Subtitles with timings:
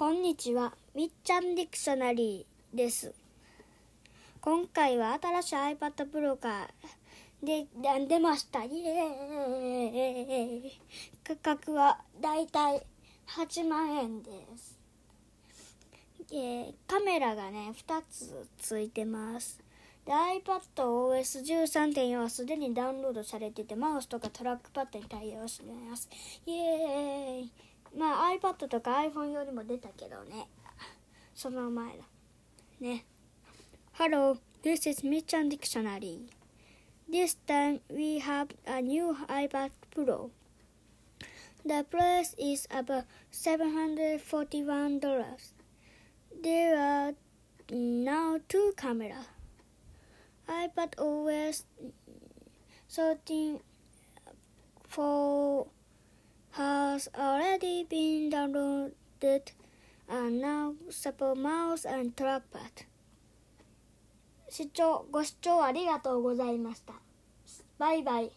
[0.00, 3.12] こんにちは、みっちゃんディクショナリーです。
[4.40, 6.70] 今回は新しい iPad Pro が
[7.42, 7.66] で
[8.08, 8.64] 出ました。
[8.64, 10.80] イエーイ
[11.22, 12.82] 価格はだいたい
[13.36, 14.78] 8万円です。
[16.32, 19.60] えーカメラがね、2つついてます。
[20.06, 26.08] で iPadOS13.4 はすでにダウンロードされてて、マウスとかトラックパッドに対応してます。
[26.46, 27.52] イエーイ
[28.39, 30.47] iPad とか iPhone よりも出たけどね。
[31.35, 32.03] その前だ。
[32.79, 33.05] ね。
[33.93, 36.27] Hello, this is Michan Dictionary.
[37.09, 40.31] This time we have a new iPad Pro.
[41.65, 45.53] The price is about $741.
[46.41, 47.13] There are
[47.71, 49.27] now two cameras.
[50.47, 51.65] iPad OS
[52.89, 53.59] 13
[54.87, 55.28] 4
[56.90, 59.52] has already been downloaded
[60.08, 62.86] and now support mouse and trackpad.
[64.48, 66.94] 視聴ご視聴ありがとうございました。
[67.78, 68.32] バイバイ。